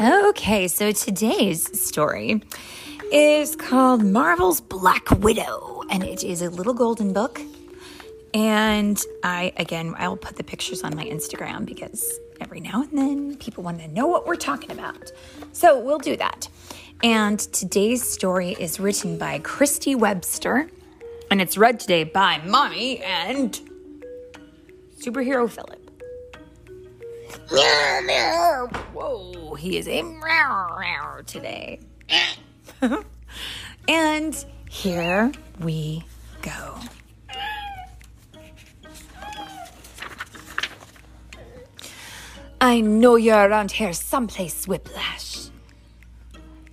Okay, 0.00 0.68
so 0.68 0.92
today's 0.92 1.76
story 1.76 2.40
is 3.10 3.56
called 3.56 4.04
Marvel's 4.04 4.60
Black 4.60 5.10
Widow, 5.10 5.82
and 5.90 6.04
it 6.04 6.22
is 6.22 6.40
a 6.40 6.50
little 6.50 6.72
golden 6.72 7.12
book. 7.12 7.40
And 8.32 9.02
I, 9.24 9.52
again, 9.56 9.96
I'll 9.98 10.16
put 10.16 10.36
the 10.36 10.44
pictures 10.44 10.84
on 10.84 10.94
my 10.94 11.04
Instagram 11.04 11.66
because 11.66 12.20
every 12.40 12.60
now 12.60 12.82
and 12.82 12.96
then 12.96 13.36
people 13.38 13.64
want 13.64 13.80
to 13.80 13.88
know 13.88 14.06
what 14.06 14.24
we're 14.24 14.36
talking 14.36 14.70
about. 14.70 15.10
So 15.50 15.80
we'll 15.80 15.98
do 15.98 16.16
that. 16.16 16.48
And 17.02 17.40
today's 17.40 18.08
story 18.08 18.52
is 18.52 18.78
written 18.78 19.18
by 19.18 19.40
Christy 19.40 19.96
Webster, 19.96 20.70
and 21.28 21.40
it's 21.40 21.58
read 21.58 21.80
today 21.80 22.04
by 22.04 22.40
Mommy 22.46 23.00
and 23.00 23.60
Superhero 25.00 25.50
Philip. 25.50 25.87
Whoa, 28.92 29.54
he 29.54 29.78
is 29.78 29.88
a 29.88 30.02
meow 30.02 31.20
today. 31.26 31.80
and 33.88 34.44
here 34.68 35.32
we 35.60 36.04
go. 36.42 36.74
I 42.60 42.80
know 42.80 43.16
you're 43.16 43.48
around 43.48 43.70
here 43.72 43.92
someplace, 43.92 44.66
Whiplash. 44.66 45.48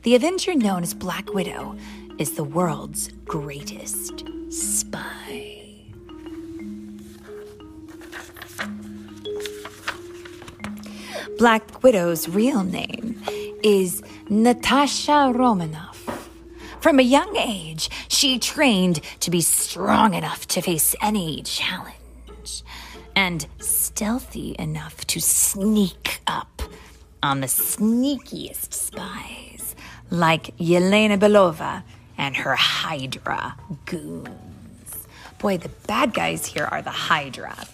The 0.02 0.16
Avenger 0.16 0.56
known 0.56 0.84
as 0.84 0.94
Black 0.94 1.34
Widow 1.34 1.78
is 2.18 2.32
the 2.32 2.44
world's 2.44 3.10
greatest 3.26 4.24
spy. 4.50 4.95
Black 11.38 11.84
Widow's 11.84 12.30
real 12.30 12.64
name 12.64 13.22
is 13.62 14.02
Natasha 14.30 15.34
Romanoff. 15.36 16.30
From 16.80 16.98
a 16.98 17.04
young 17.04 17.36
age, 17.36 17.90
she 18.08 18.40
trained 18.40 19.02
to 19.20 19.30
be 19.30 19.42
strong 19.42 20.14
enough 20.14 20.48
to 20.48 20.62
face 20.62 20.96
any 21.02 21.44
challenge 21.44 22.64
and 23.18 23.48
stealthy 23.60 24.56
enough 24.58 25.06
to 25.08 25.20
sneak 25.20 26.22
up 26.26 26.62
on 27.22 27.42
the 27.42 27.48
sneakiest 27.48 28.74
spies 28.74 29.76
like 30.10 30.56
Yelena 30.58 31.20
Belova 31.20 31.84
and 32.18 32.38
her 32.38 32.56
Hydra 32.56 33.58
goons. 33.86 35.08
Boy, 35.40 35.58
the 35.58 35.70
bad 35.88 36.14
guys 36.14 36.46
here 36.46 36.66
are 36.72 36.82
the 36.82 36.92
Hydra. 36.92 37.68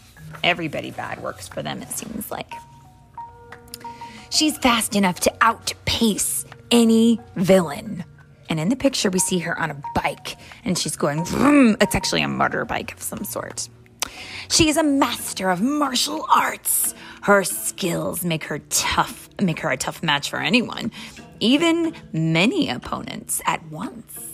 Everybody 0.43 0.89
bad 0.89 1.21
works 1.21 1.47
for 1.47 1.61
them, 1.61 1.83
it 1.83 1.91
seems 1.91 2.31
like. 2.31 2.51
She's 4.31 4.57
fast 4.57 4.95
enough 4.95 5.19
to 5.21 5.33
outpace 5.41 6.45
any 6.71 7.19
villain. 7.35 8.05
And 8.49 8.59
in 8.59 8.69
the 8.69 8.75
picture, 8.75 9.09
we 9.09 9.19
see 9.19 9.39
her 9.39 9.57
on 9.59 9.71
a 9.71 9.81
bike 9.93 10.37
and 10.63 10.77
she's 10.77 10.95
going, 10.95 11.25
vroom. 11.25 11.75
it's 11.81 11.95
actually 11.95 12.23
a 12.23 12.27
motorbike 12.27 12.93
of 12.93 13.01
some 13.01 13.23
sort. 13.25 13.69
She 14.49 14.69
is 14.69 14.77
a 14.77 14.83
master 14.83 15.49
of 15.49 15.61
martial 15.61 16.25
arts. 16.33 16.95
Her 17.23 17.43
skills 17.43 18.23
make 18.25 18.45
her 18.45 18.59
tough, 18.69 19.29
make 19.41 19.59
her 19.59 19.69
a 19.69 19.77
tough 19.77 20.01
match 20.01 20.29
for 20.29 20.39
anyone, 20.39 20.91
even 21.41 21.93
many 22.13 22.69
opponents 22.69 23.41
at 23.45 23.63
once. 23.69 24.27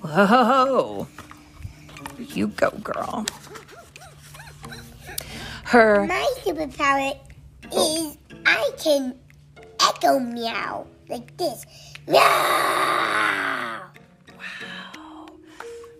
Whoa. 0.00 1.06
You 2.18 2.48
go, 2.48 2.70
girl. 2.82 3.26
Her 5.64 6.06
My 6.06 6.34
superpower 6.44 7.18
is 7.72 8.16
I 8.46 8.70
can 8.78 9.18
echo 9.80 10.18
meow 10.18 10.86
like 11.08 11.36
this. 11.36 11.64
Meow. 12.06 12.20
Wow. 14.36 15.26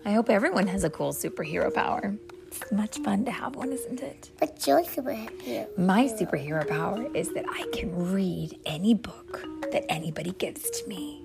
I 0.05 0.11
hope 0.11 0.29
everyone 0.29 0.67
has 0.67 0.83
a 0.83 0.89
cool 0.89 1.13
superhero 1.13 1.73
power. 1.73 2.15
It's 2.47 2.71
much 2.71 2.99
fun 2.99 3.25
to 3.25 3.31
have 3.31 3.55
one, 3.55 3.71
isn't 3.71 4.01
it? 4.01 4.29
What's 4.37 4.67
your 4.67 4.83
superhero? 4.83 5.77
My 5.77 6.05
superhero 6.05 6.67
power 6.67 7.07
is 7.15 7.33
that 7.33 7.45
I 7.49 7.65
can 7.73 8.11
read 8.13 8.59
any 8.65 8.93
book 8.93 9.43
that 9.71 9.83
anybody 9.89 10.31
gives 10.33 10.69
to 10.69 10.87
me. 10.87 11.21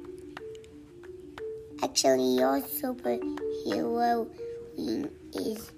Actually, 1.82 2.37
your 2.37 2.60
superhero 2.62 4.26
is 5.34 5.70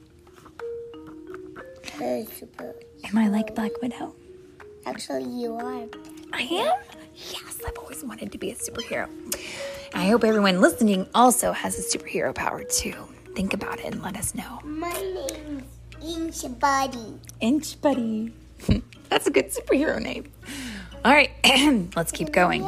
her 1.94 2.24
super. 2.38 2.74
Am 3.04 3.18
I 3.18 3.28
like 3.28 3.54
Black 3.54 3.72
Widow? 3.82 4.14
Actually, 4.86 5.24
you 5.24 5.54
are. 5.54 5.86
I 6.32 6.42
am? 6.42 6.78
Yes, 7.14 7.60
I've 7.66 7.76
always 7.78 8.02
wanted 8.02 8.32
to 8.32 8.38
be 8.38 8.50
a 8.50 8.54
superhero. 8.54 9.08
I 9.94 10.06
hope 10.06 10.24
everyone 10.24 10.60
listening 10.60 11.06
also 11.14 11.52
has 11.52 11.78
a 11.78 11.98
superhero 11.98 12.34
power 12.34 12.64
too. 12.64 12.94
Think 13.34 13.52
about 13.54 13.80
it 13.80 13.86
and 13.86 14.02
let 14.02 14.16
us 14.16 14.34
know. 14.34 14.60
My 14.64 14.92
name's 16.02 16.44
Inch 16.44 16.58
Buddy. 16.58 17.20
Inch 17.40 17.80
Buddy. 17.80 18.32
That's 19.08 19.26
a 19.26 19.30
good 19.30 19.50
superhero 19.50 20.00
name. 20.00 20.30
All 21.04 21.12
right, 21.12 21.30
let's 21.96 22.12
keep 22.12 22.32
going. 22.32 22.62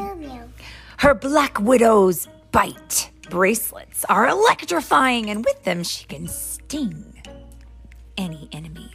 Her 0.98 1.14
Black 1.14 1.58
Widow's 1.60 2.28
bite 2.50 3.10
bracelets 3.30 4.04
are 4.08 4.28
electrifying, 4.28 5.30
and 5.30 5.44
with 5.44 5.64
them, 5.64 5.82
she 5.82 6.04
can 6.04 6.28
sting 6.28 7.22
any 8.16 8.48
enemy. 8.52 8.90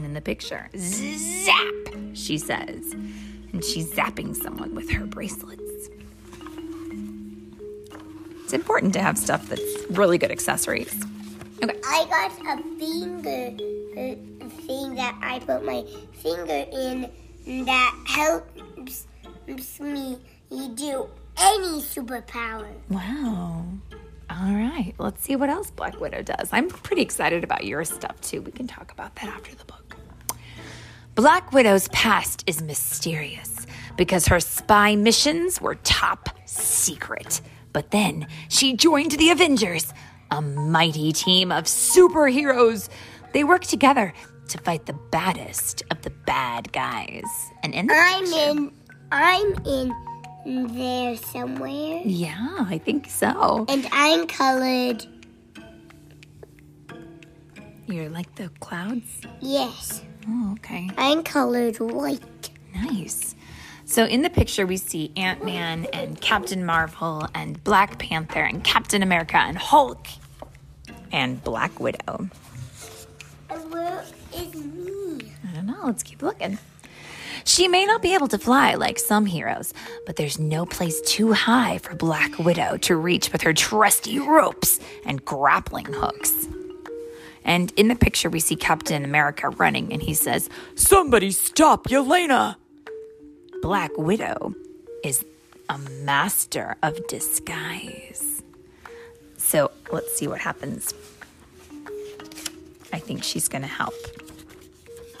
And 0.00 0.06
in 0.06 0.14
the 0.14 0.22
picture, 0.22 0.70
zap, 0.74 1.94
she 2.14 2.38
says. 2.38 2.94
And 3.52 3.62
she's 3.62 3.92
zapping 3.92 4.34
someone 4.34 4.74
with 4.74 4.90
her 4.92 5.04
bracelets. 5.04 5.90
It's 8.44 8.54
important 8.54 8.94
to 8.94 9.02
have 9.02 9.18
stuff 9.18 9.46
that's 9.46 9.62
really 9.90 10.16
good 10.16 10.30
accessories. 10.30 11.04
Okay. 11.62 11.78
I 11.86 12.06
got 12.06 12.32
a 12.58 12.62
finger 12.78 13.50
thing 14.66 14.94
that 14.94 15.14
I 15.20 15.38
put 15.40 15.66
my 15.66 15.84
finger 16.14 16.64
in 16.72 17.10
that 17.66 17.94
helps 18.06 19.06
me 19.78 20.18
do 20.48 21.10
any 21.36 21.82
superpower. 21.82 22.72
Wow. 22.88 23.66
All 24.30 24.54
right. 24.54 24.94
Let's 24.96 25.22
see 25.22 25.36
what 25.36 25.50
else 25.50 25.70
Black 25.70 26.00
Widow 26.00 26.22
does. 26.22 26.48
I'm 26.52 26.68
pretty 26.68 27.02
excited 27.02 27.44
about 27.44 27.64
your 27.64 27.84
stuff 27.84 28.18
too. 28.22 28.40
We 28.40 28.52
can 28.52 28.66
talk 28.66 28.92
about 28.92 29.14
that 29.16 29.26
after 29.26 29.54
the 29.54 29.66
book. 29.66 29.79
Black 31.20 31.52
Widow's 31.52 31.86
past 31.88 32.42
is 32.46 32.62
mysterious 32.62 33.66
because 33.98 34.26
her 34.28 34.40
spy 34.40 34.96
missions 34.96 35.60
were 35.60 35.74
top 35.74 36.30
secret. 36.46 37.42
But 37.74 37.90
then 37.90 38.26
she 38.48 38.74
joined 38.74 39.10
the 39.12 39.28
Avengers, 39.28 39.92
a 40.30 40.40
mighty 40.40 41.12
team 41.12 41.52
of 41.52 41.64
superheroes. 41.64 42.88
They 43.34 43.44
work 43.44 43.64
together 43.64 44.14
to 44.48 44.56
fight 44.62 44.86
the 44.86 44.94
baddest 44.94 45.82
of 45.90 46.00
the 46.00 46.08
bad 46.08 46.72
guys. 46.72 47.24
And 47.62 47.74
in 47.74 47.88
the 47.88 47.94
I'm 47.94 48.24
picture- 48.24 48.38
in. 48.50 48.72
I'm 49.12 49.54
in 49.66 50.68
there 50.74 51.16
somewhere, 51.18 52.00
Yeah, 52.02 52.64
I 52.66 52.78
think 52.78 53.10
so. 53.10 53.66
and 53.68 53.86
I'm 53.92 54.26
colored. 54.26 55.04
You're 57.86 58.08
like 58.08 58.34
the 58.36 58.48
clouds? 58.60 59.20
Yes, 59.40 60.02
Oh, 60.28 60.52
okay. 60.52 60.90
I'm 60.96 61.22
colored 61.22 61.78
white. 61.78 62.50
Nice. 62.74 63.34
So 63.84 64.04
in 64.04 64.22
the 64.22 64.30
picture, 64.30 64.66
we 64.66 64.76
see 64.76 65.12
Ant 65.16 65.44
Man 65.44 65.86
and 65.92 66.20
Captain 66.20 66.64
Marvel 66.64 67.26
and 67.34 67.62
Black 67.64 67.98
Panther 67.98 68.42
and 68.42 68.62
Captain 68.62 69.02
America 69.02 69.36
and 69.36 69.58
Hulk 69.58 70.06
and 71.10 71.42
Black 71.42 71.80
Widow. 71.80 72.28
And 73.48 73.72
where 73.72 74.04
is 74.34 74.54
me? 74.54 75.32
I 75.48 75.54
don't 75.54 75.66
know. 75.66 75.80
Let's 75.84 76.04
keep 76.04 76.22
looking. 76.22 76.58
She 77.44 77.66
may 77.68 77.84
not 77.84 78.02
be 78.02 78.14
able 78.14 78.28
to 78.28 78.38
fly 78.38 78.74
like 78.74 78.98
some 78.98 79.26
heroes, 79.26 79.72
but 80.06 80.16
there's 80.16 80.38
no 80.38 80.66
place 80.66 81.00
too 81.00 81.32
high 81.32 81.78
for 81.78 81.94
Black 81.96 82.38
Widow 82.38 82.76
to 82.78 82.94
reach 82.94 83.32
with 83.32 83.42
her 83.42 83.52
trusty 83.52 84.18
ropes 84.18 84.78
and 85.04 85.24
grappling 85.24 85.86
hooks. 85.86 86.46
And 87.44 87.72
in 87.76 87.88
the 87.88 87.94
picture, 87.94 88.30
we 88.30 88.40
see 88.40 88.56
Captain 88.56 89.04
America 89.04 89.48
running, 89.48 89.92
and 89.92 90.02
he 90.02 90.14
says, 90.14 90.48
Somebody 90.74 91.30
stop 91.30 91.88
Yelena! 91.88 92.56
Black 93.62 93.90
Widow 93.96 94.54
is 95.04 95.24
a 95.68 95.78
master 95.78 96.76
of 96.82 97.06
disguise. 97.06 98.42
So 99.36 99.70
let's 99.92 100.16
see 100.16 100.26
what 100.26 100.40
happens. 100.40 100.94
I 102.92 102.98
think 102.98 103.22
she's 103.22 103.48
going 103.48 103.62
to 103.62 103.68
help. 103.68 103.94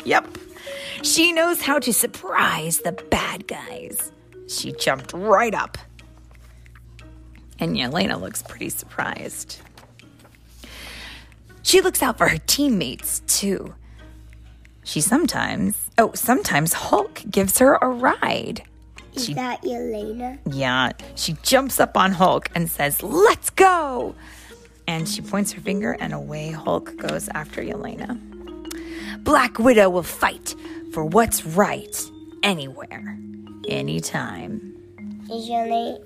Yep. 0.04 0.38
She 1.02 1.32
knows 1.32 1.62
how 1.62 1.78
to 1.78 1.92
surprise 1.92 2.78
the 2.78 2.92
bad 2.92 3.46
guys. 3.46 4.12
She 4.48 4.72
jumped 4.72 5.12
right 5.12 5.54
up. 5.54 5.78
And 7.58 7.76
Yelena 7.76 8.20
looks 8.20 8.42
pretty 8.42 8.70
surprised. 8.70 9.58
She 11.62 11.80
looks 11.80 12.02
out 12.02 12.18
for 12.18 12.28
her 12.28 12.38
teammates 12.46 13.20
too. 13.26 13.74
She 14.84 15.00
sometimes, 15.00 15.76
oh, 15.98 16.12
sometimes 16.14 16.72
Hulk 16.72 17.22
gives 17.30 17.58
her 17.58 17.74
a 17.80 17.88
ride. 17.88 18.62
Is 19.14 19.26
She- 19.26 19.34
that 19.34 19.62
Yelena? 19.62 20.38
Yeah, 20.50 20.92
she 21.16 21.36
jumps 21.42 21.78
up 21.80 21.96
on 21.96 22.12
Hulk 22.12 22.48
and 22.54 22.70
says, 22.70 23.02
Let's 23.02 23.50
go! 23.50 24.14
And 24.86 25.08
she 25.08 25.20
points 25.20 25.52
her 25.52 25.60
finger, 25.60 25.92
and 26.00 26.12
away 26.12 26.50
Hulk 26.50 26.96
goes 26.96 27.28
after 27.28 27.62
Yelena. 27.62 28.18
Black 29.22 29.58
Widow 29.58 29.90
will 29.90 30.02
fight 30.02 30.54
for 30.92 31.04
what's 31.04 31.44
right 31.44 32.10
anywhere, 32.42 33.16
anytime. 33.68 34.76
Is 35.30 35.48
Yelena 35.48 35.98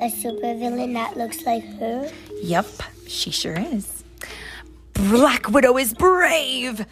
a 0.00 0.10
supervillain 0.10 0.94
that 0.94 1.16
looks 1.16 1.44
like 1.46 1.64
her? 1.78 2.10
Yep, 2.42 2.66
she 3.06 3.30
sure 3.30 3.56
is. 3.56 3.93
Black 4.94 5.50
Widow 5.50 5.76
is 5.76 5.92
brave! 5.92 6.86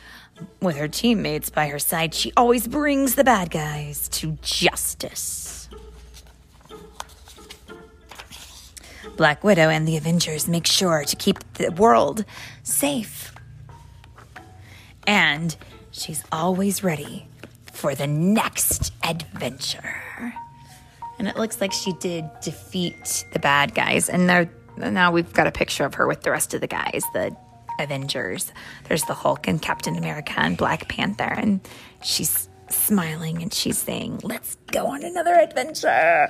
With 0.60 0.76
her 0.76 0.88
teammates 0.88 1.50
by 1.50 1.68
her 1.68 1.78
side, 1.78 2.14
she 2.14 2.32
always 2.36 2.66
brings 2.66 3.14
the 3.14 3.24
bad 3.24 3.50
guys 3.50 4.08
to 4.10 4.38
justice. 4.42 5.68
Black 9.16 9.44
Widow 9.44 9.68
and 9.68 9.86
the 9.86 9.96
Avengers 9.96 10.48
make 10.48 10.66
sure 10.66 11.04
to 11.04 11.16
keep 11.16 11.38
the 11.54 11.70
world 11.70 12.24
safe. 12.62 13.34
And 15.06 15.54
she's 15.90 16.24
always 16.32 16.82
ready 16.82 17.26
for 17.72 17.94
the 17.94 18.06
next 18.06 18.92
adventure. 19.04 20.34
And 21.18 21.28
it 21.28 21.36
looks 21.36 21.60
like 21.60 21.72
she 21.72 21.92
did 21.94 22.28
defeat 22.40 23.24
the 23.32 23.38
bad 23.38 23.74
guys. 23.74 24.08
And 24.08 24.26
now 24.76 25.12
we've 25.12 25.32
got 25.32 25.46
a 25.46 25.52
picture 25.52 25.84
of 25.84 25.94
her 25.94 26.06
with 26.06 26.22
the 26.22 26.30
rest 26.30 26.54
of 26.54 26.60
the 26.60 26.66
guys, 26.66 27.04
the 27.12 27.36
Avengers. 27.78 28.52
There's 28.88 29.04
the 29.04 29.14
Hulk 29.14 29.48
and 29.48 29.60
Captain 29.60 29.96
America 29.96 30.34
and 30.36 30.56
Black 30.56 30.88
Panther. 30.88 31.24
And 31.24 31.60
she's 32.02 32.48
smiling 32.68 33.42
and 33.42 33.52
she's 33.52 33.78
saying, 33.78 34.20
Let's 34.22 34.56
go 34.70 34.86
on 34.86 35.04
another 35.04 35.34
adventure. 35.34 36.28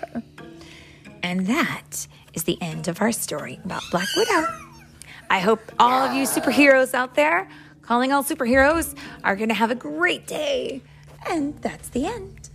And 1.23 1.47
that 1.47 2.07
is 2.35 2.45
the 2.45 2.61
end 2.61 2.89
of 2.89 3.01
our 3.01 3.13
story 3.13 3.61
about 3.65 3.83
Black 3.91 4.09
Widow. 4.17 4.47
I 5.31 5.39
hope 5.41 5.61
all 5.79 6.03
of 6.07 6.15
you 6.15 6.25
superheroes 6.25 6.95
out 6.95 7.15
there, 7.15 7.49
calling 7.81 8.13
all 8.13 8.23
superheroes, 8.23 8.97
are 9.25 9.37
going 9.37 9.49
to 9.49 9.55
have 9.55 9.71
a 9.71 9.75
great 9.75 10.27
day. 10.27 10.83
And 11.29 11.57
that's 11.63 11.89
the 11.91 12.07
end. 12.07 12.51